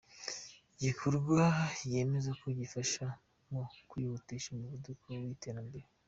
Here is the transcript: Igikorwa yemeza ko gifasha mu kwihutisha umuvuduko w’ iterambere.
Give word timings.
Igikorwa 0.77 1.41
yemeza 1.91 2.31
ko 2.41 2.45
gifasha 2.59 3.05
mu 3.49 3.61
kwihutisha 3.89 4.47
umuvuduko 4.51 5.05
w’ 5.23 5.25
iterambere. 5.35 5.87